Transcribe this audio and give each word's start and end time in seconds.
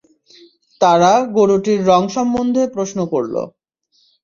তারা 0.81 1.11
গরুটির 1.37 1.79
রং 1.87 2.01
সম্বন্ধে 2.15 2.63
প্রশ্ন 2.75 2.99
করল। 3.13 3.35